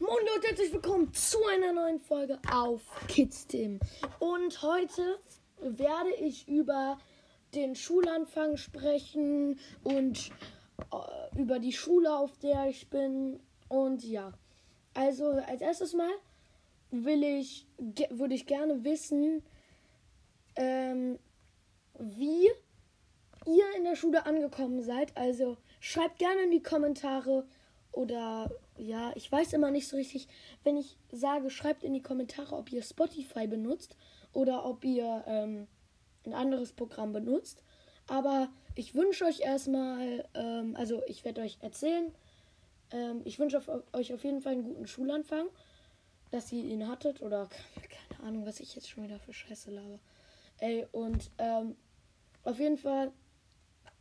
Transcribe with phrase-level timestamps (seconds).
[0.00, 3.78] und Leute, herzlich willkommen zu einer neuen Folge auf Kids Team.
[4.18, 5.20] Und heute
[5.60, 6.98] werde ich über
[7.54, 10.32] den Schulanfang sprechen und
[10.92, 13.38] äh, über die Schule, auf der ich bin.
[13.68, 14.32] Und ja,
[14.94, 16.10] also als erstes mal
[16.90, 17.68] will ich,
[18.10, 19.44] würde ich gerne wissen,
[20.56, 21.20] ähm,
[22.00, 22.48] wie
[23.46, 25.16] ihr in der Schule angekommen seid.
[25.16, 27.46] Also schreibt gerne in die Kommentare
[27.92, 30.28] oder ja, ich weiß immer nicht so richtig,
[30.64, 33.96] wenn ich sage, schreibt in die Kommentare, ob ihr Spotify benutzt
[34.32, 35.66] oder ob ihr ähm,
[36.26, 37.62] ein anderes Programm benutzt.
[38.06, 42.12] Aber ich wünsche euch erstmal, ähm, also ich werde euch erzählen,
[42.90, 45.46] ähm, ich wünsche euch auf jeden Fall einen guten Schulanfang,
[46.30, 47.48] dass ihr ihn hattet oder
[48.10, 50.00] keine Ahnung, was ich jetzt schon wieder für Scheiße laber.
[50.58, 51.76] Ey, und ähm,
[52.42, 53.12] auf jeden Fall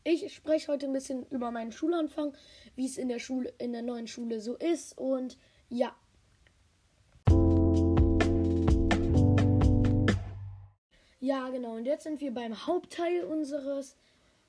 [0.04, 2.36] ich spreche heute ein bisschen über meinen Schulanfang,
[2.76, 5.38] wie es in der Schule, in der neuen Schule so ist und
[5.70, 5.96] ja.
[11.20, 11.78] Ja, genau.
[11.78, 13.96] Und jetzt sind wir beim Hauptteil unseres,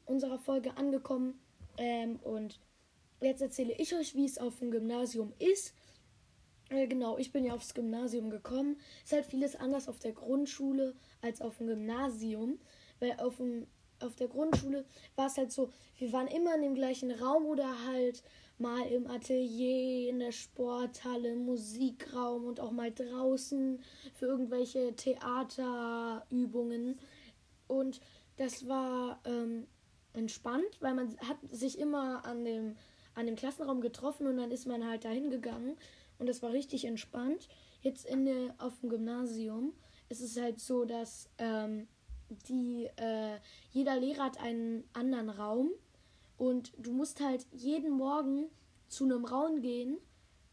[0.06, 1.41] unserer Folge angekommen.
[1.78, 2.58] Ähm, und
[3.20, 5.72] jetzt erzähle ich euch, wie es auf dem Gymnasium ist.
[6.70, 8.80] Äh, genau, ich bin ja aufs Gymnasium gekommen.
[9.05, 12.58] Es ist halt vieles anders auf der Grundschule als auf dem Gymnasium.
[12.98, 13.68] Weil auf dem
[14.00, 14.84] auf der Grundschule
[15.16, 18.22] war es halt so, wir waren immer in dem gleichen Raum oder halt
[18.58, 23.82] mal im Atelier, in der Sporthalle, im Musikraum und auch mal draußen
[24.14, 26.98] für irgendwelche Theaterübungen.
[27.66, 28.00] Und
[28.36, 29.66] das war ähm,
[30.12, 32.76] entspannt, weil man hat sich immer an dem,
[33.14, 35.76] an dem Klassenraum getroffen und dann ist man halt dahin gegangen.
[36.18, 37.48] Und das war richtig entspannt.
[37.80, 39.72] Jetzt in der, auf dem Gymnasium
[40.08, 41.88] ist es halt so, dass ähm,
[42.48, 43.38] die, äh,
[43.72, 45.70] jeder Lehrer hat einen anderen Raum
[46.36, 48.46] und du musst halt jeden Morgen
[48.88, 49.98] zu einem Raum gehen,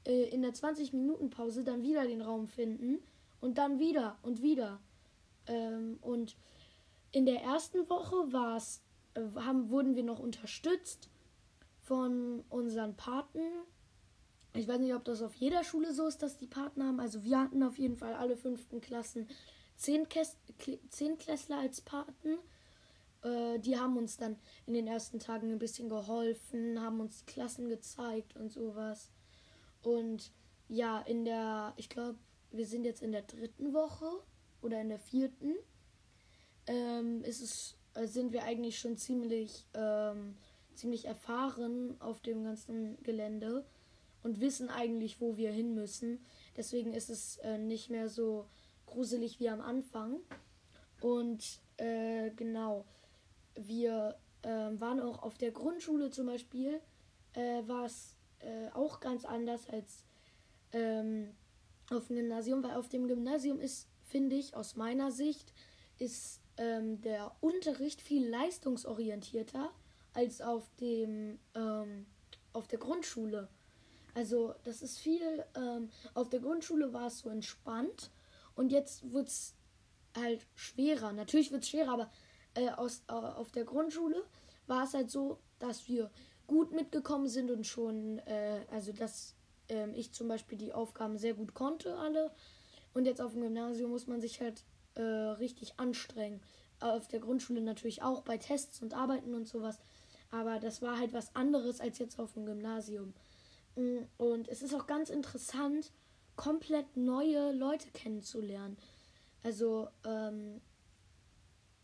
[0.06, 3.00] äh, in der 20-Minuten-Pause dann wieder den Raum finden
[3.40, 4.80] und dann wieder und wieder.
[5.48, 6.36] Ähm, und
[7.12, 8.81] in der ersten Woche war's,
[9.16, 11.09] äh, haben, wurden wir noch unterstützt
[11.81, 13.42] von unseren Paten.
[14.53, 17.00] Ich weiß nicht, ob das auf jeder Schule so ist, dass die Paten haben.
[17.00, 19.28] Also wir hatten auf jeden Fall alle fünften Klassen
[19.81, 22.38] Zehntklässler als Paten.
[23.24, 27.69] Äh, die haben uns dann in den ersten Tagen ein bisschen geholfen, haben uns Klassen
[27.69, 29.09] gezeigt und sowas.
[29.81, 30.31] Und
[30.68, 32.18] ja, in der, ich glaube,
[32.52, 34.09] wir sind jetzt in der dritten Woche
[34.62, 35.56] oder in der vierten.
[36.68, 40.38] Ähm, ist es, äh, sind wir eigentlich schon ziemlich, ähm,
[40.75, 43.66] ziemlich erfahren auf dem ganzen Gelände
[44.24, 46.24] und wissen eigentlich, wo wir hin müssen.
[46.56, 48.46] Deswegen ist es äh, nicht mehr so
[48.91, 50.19] gruselig wie am Anfang.
[51.02, 52.85] Und äh, genau,
[53.56, 56.79] wir äh, waren auch auf der Grundschule zum Beispiel,
[57.34, 60.06] äh, war es äh, auch ganz anders als
[60.74, 61.31] ähm,
[61.90, 65.53] auf dem Gymnasium, weil auf dem Gymnasium ist, finde ich, aus meiner Sicht,
[65.97, 69.72] ist ähm, der Unterricht viel leistungsorientierter
[70.13, 72.06] als auf dem ähm,
[72.53, 73.47] auf der Grundschule.
[74.13, 78.12] Also das ist viel, ähm, auf der Grundschule war es so entspannt
[78.56, 79.56] und jetzt wird es
[80.16, 81.13] halt schwerer.
[81.13, 82.12] Natürlich wird es schwerer, aber
[82.56, 84.23] äh, aus, äh, auf der Grundschule
[84.67, 86.12] war es halt so, dass wir
[86.47, 89.35] gut mitgekommen sind und schon, äh, also dass
[89.69, 92.31] ähm, ich zum Beispiel die Aufgaben sehr gut konnte, alle.
[92.94, 94.63] Und jetzt auf dem Gymnasium muss man sich halt
[94.95, 96.41] äh, richtig anstrengen.
[96.81, 99.79] Auf der Grundschule natürlich auch bei Tests und Arbeiten und sowas.
[100.29, 103.13] Aber das war halt was anderes als jetzt auf dem Gymnasium.
[103.75, 105.91] Mm, und es ist auch ganz interessant,
[106.41, 108.75] komplett neue Leute kennenzulernen.
[109.44, 110.59] Also, ähm,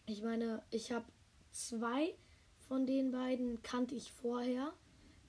[0.08, 1.06] ich meine, ich habe
[1.52, 2.16] zwei
[2.68, 4.74] von den beiden kannte ich vorher.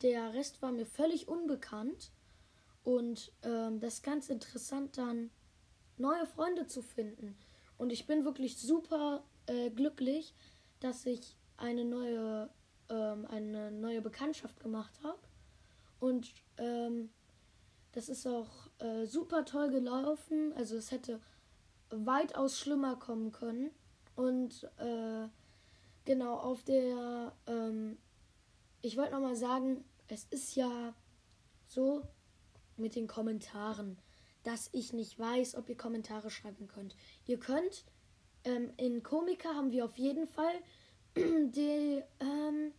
[0.01, 2.11] Der Rest war mir völlig unbekannt.
[2.85, 5.31] Und ähm, das ist ganz interessant, dann
[5.99, 7.37] neue Freunde zu finden.
[7.77, 10.33] Und ich bin wirklich super äh, glücklich,
[10.81, 12.49] dass ich eine neue,
[12.89, 15.21] ähm, eine neue Bekanntschaft gemacht habe.
[16.01, 17.11] Und ähm,
[17.93, 20.53] das ist auch äh, super toll gelaufen.
[20.55, 21.21] Also es hätte
[21.91, 23.71] weitaus schlimmer kommen können.
[24.17, 25.29] Und äh,
[26.05, 27.99] genau auf der, ähm,
[28.83, 30.95] ich wollte nochmal sagen, es ist ja
[31.67, 32.03] so
[32.77, 33.99] mit den Kommentaren,
[34.43, 36.97] dass ich nicht weiß, ob ihr Kommentare schreiben könnt.
[37.27, 37.85] Ihr könnt,
[38.45, 40.55] ähm, in Komiker haben wir auf jeden Fall
[41.17, 42.73] die, ähm,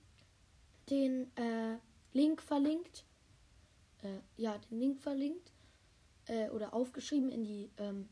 [0.89, 1.77] den äh,
[2.13, 3.05] Link verlinkt
[4.03, 5.51] äh, ja, den Link verlinkt
[6.29, 8.09] äh, oder aufgeschrieben in die ähm,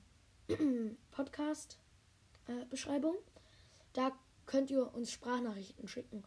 [1.12, 3.16] Podcast-Beschreibung.
[3.16, 3.22] Äh,
[3.94, 4.12] da
[4.46, 6.24] könnt ihr uns Sprachnachrichten schicken.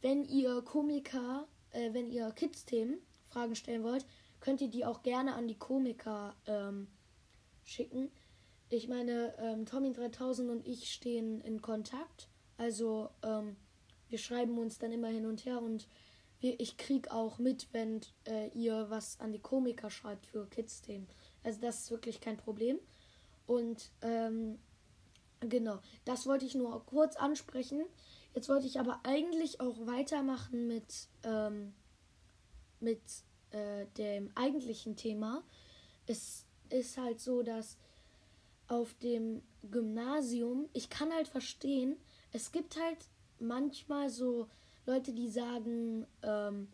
[0.00, 2.98] Wenn ihr Komiker, äh, wenn ihr Kids-Themen
[3.28, 4.06] Fragen stellen wollt,
[4.40, 6.86] könnt ihr die auch gerne an die Komiker ähm,
[7.64, 8.12] schicken.
[8.68, 12.28] Ich meine, ähm, Tommy 3000 und ich stehen in Kontakt.
[12.56, 13.56] Also ähm,
[14.08, 15.88] wir schreiben uns dann immer hin und her und
[16.52, 21.08] ich krieg auch mit, wenn äh, ihr was an die Komiker schreibt für Kids-Themen.
[21.42, 22.78] Also das ist wirklich kein Problem.
[23.46, 24.58] Und ähm,
[25.40, 27.84] genau, das wollte ich nur kurz ansprechen.
[28.34, 31.72] Jetzt wollte ich aber eigentlich auch weitermachen mit, ähm,
[32.80, 33.00] mit
[33.50, 35.42] äh, dem eigentlichen Thema.
[36.06, 37.78] Es ist halt so, dass
[38.68, 41.96] auf dem Gymnasium, ich kann halt verstehen,
[42.32, 42.98] es gibt halt
[43.38, 44.48] manchmal so
[44.86, 46.68] Leute, die sagen, ähm,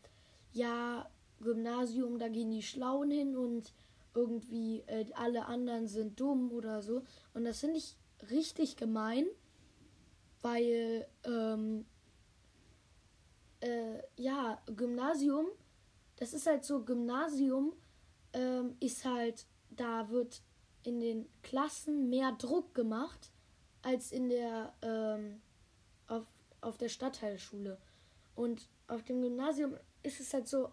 [0.52, 1.08] ja,
[1.40, 3.72] Gymnasium, da gehen die Schlauen hin und
[4.14, 7.02] irgendwie äh, alle anderen sind dumm oder so.
[7.34, 7.96] Und das finde ich
[8.30, 9.26] richtig gemein,
[10.42, 11.86] weil, ähm,
[13.60, 15.46] äh, ja, Gymnasium,
[16.16, 17.72] das ist halt so, Gymnasium
[18.32, 20.42] ähm, ist halt, da wird
[20.82, 23.30] in den Klassen mehr Druck gemacht
[23.82, 25.40] als in der, ähm,
[26.06, 26.26] auf,
[26.60, 27.78] auf der Stadtteilschule.
[28.40, 30.70] Und auf dem Gymnasium ist es halt so,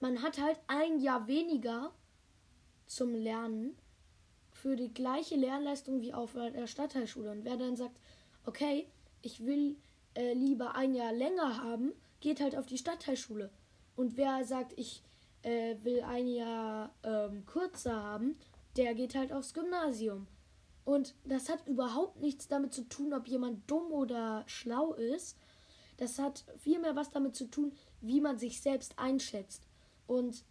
[0.00, 1.92] man hat halt ein Jahr weniger
[2.86, 3.76] zum Lernen
[4.50, 7.30] für die gleiche Lernleistung wie auf der Stadtteilschule.
[7.30, 8.00] Und wer dann sagt,
[8.44, 8.88] okay,
[9.22, 9.76] ich will
[10.16, 13.50] äh, lieber ein Jahr länger haben, geht halt auf die Stadtteilschule.
[13.94, 15.04] Und wer sagt, ich
[15.42, 18.36] äh, will ein Jahr ähm, kürzer haben,
[18.76, 20.26] der geht halt aufs Gymnasium.
[20.84, 25.36] Und das hat überhaupt nichts damit zu tun, ob jemand dumm oder schlau ist.
[26.00, 29.68] Das hat vielmehr was damit zu tun, wie man sich selbst einschätzt.
[30.06, 30.44] Und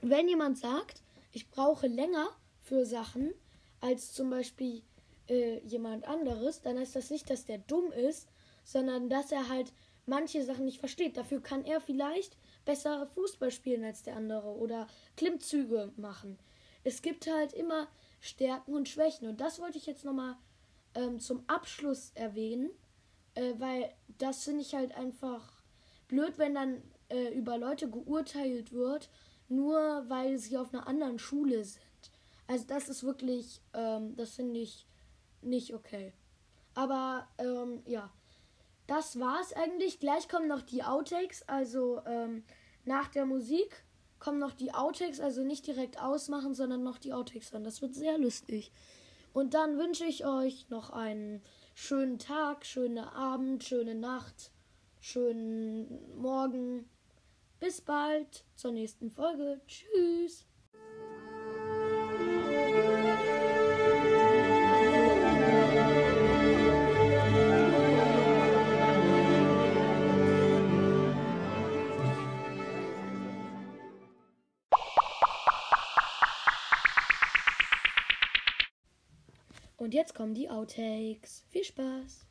[0.00, 1.02] wenn jemand sagt,
[1.32, 2.28] ich brauche länger
[2.62, 3.34] für Sachen
[3.80, 4.82] als zum Beispiel
[5.28, 8.28] äh, jemand anderes, dann heißt das nicht, dass der dumm ist,
[8.62, 9.72] sondern dass er halt
[10.06, 11.16] manche Sachen nicht versteht.
[11.16, 14.86] Dafür kann er vielleicht besser Fußball spielen als der andere oder
[15.16, 16.38] Klimmzüge machen.
[16.84, 17.88] Es gibt halt immer
[18.20, 20.36] Stärken und Schwächen und das wollte ich jetzt nochmal
[20.94, 22.70] ähm, zum Abschluss erwähnen,
[23.38, 25.62] äh, weil das finde ich halt einfach
[26.08, 29.08] blöd, wenn dann äh, über Leute geurteilt wird,
[29.48, 31.82] nur weil sie auf einer anderen Schule sind.
[32.48, 34.86] Also das ist wirklich, ähm, das finde ich
[35.40, 36.12] nicht okay.
[36.74, 38.10] Aber ähm, ja,
[38.86, 40.00] das war's eigentlich.
[40.00, 42.42] Gleich kommen noch die Outtakes, also ähm,
[42.84, 43.84] nach der Musik
[44.18, 47.62] kommen noch die Outtakes, also nicht direkt ausmachen, sondern noch die Outtakes an.
[47.62, 48.72] Das wird sehr lustig.
[49.32, 51.42] Und dann wünsche ich euch noch einen
[51.78, 54.50] schönen Tag, schönen Abend, schöne Nacht,
[55.00, 56.90] schönen Morgen.
[57.60, 59.60] Bis bald zur nächsten Folge.
[59.68, 60.47] Tschüss.
[79.88, 81.46] Und jetzt kommen die Outtakes.
[81.48, 82.26] Viel Spaß!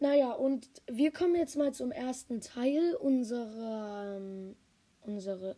[0.00, 4.20] Naja, und wir kommen jetzt mal zum ersten Teil unserer,
[5.00, 5.56] unsere,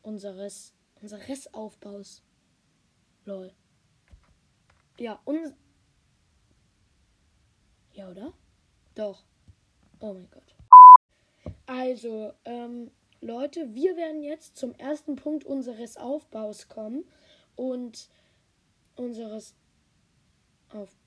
[0.00, 0.72] unseres,
[1.02, 2.22] unseres Aufbaus.
[3.26, 3.52] Lol.
[4.98, 5.54] Ja, und.
[7.92, 8.32] Ja, oder?
[8.94, 9.22] Doch.
[10.00, 10.56] Oh mein Gott.
[11.66, 12.90] Also, ähm,
[13.20, 17.04] Leute, wir werden jetzt zum ersten Punkt unseres Aufbaus kommen
[17.54, 18.08] und
[18.96, 19.54] unseres
[20.74, 21.03] auf